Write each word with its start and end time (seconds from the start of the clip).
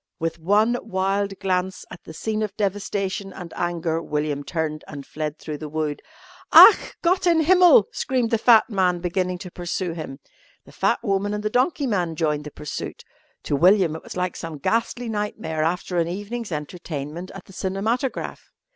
With 0.17 0.39
one 0.39 0.77
wild 0.81 1.37
glance 1.39 1.85
at 1.91 2.05
the 2.05 2.13
scene 2.15 2.41
of 2.41 2.57
devastation 2.57 3.31
and 3.31 3.53
anger, 3.55 4.01
William 4.01 4.43
turned 4.43 4.83
and 4.87 5.05
fled 5.05 5.37
through 5.37 5.59
the 5.59 5.69
wood. 5.69 6.01
"Ach! 6.51 6.97
Gott 7.03 7.27
in 7.27 7.41
Himmel!" 7.41 7.87
screamed 7.91 8.31
the 8.31 8.39
fat 8.39 8.67
man, 8.67 8.97
beginning 8.99 9.37
to 9.37 9.51
pursue 9.51 9.91
him. 9.93 10.17
The 10.65 10.71
fat 10.71 11.03
woman 11.03 11.35
and 11.35 11.43
the 11.43 11.51
donkey 11.51 11.85
man 11.85 12.15
joined 12.15 12.45
the 12.45 12.49
pursuit. 12.51 13.03
To 13.43 13.55
William 13.55 13.95
it 13.95 14.01
was 14.01 14.17
like 14.17 14.35
some 14.35 14.57
ghastly 14.57 15.07
nightmare 15.07 15.61
after 15.61 15.97
an 15.99 16.07
evening's 16.07 16.51
entertainment 16.51 17.29
at 17.35 17.45
the 17.45 17.53
cinematograph. 17.53 18.49